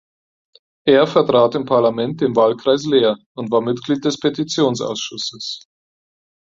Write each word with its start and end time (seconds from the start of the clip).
Er 0.87 1.05
vertrat 1.05 1.53
im 1.53 1.65
Parlament 1.65 2.21
den 2.21 2.35
Wahlkreis 2.35 2.85
Leer 2.87 3.17
und 3.35 3.51
war 3.51 3.61
Mitglied 3.61 4.03
des 4.03 4.19
Petitionsausschusses. 4.19 5.67